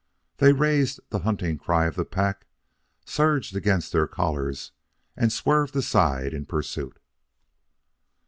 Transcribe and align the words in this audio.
They 0.37 0.51
raised 0.51 0.99
the 1.11 1.19
hunting 1.19 1.59
cry 1.59 1.85
of 1.85 1.95
the 1.95 2.05
pack, 2.05 2.47
surged 3.05 3.55
against 3.55 3.91
their 3.91 4.07
collars, 4.07 4.71
and 5.15 5.31
swerved 5.31 5.75
aside 5.75 6.33
in 6.33 6.47
pursuit. 6.47 6.97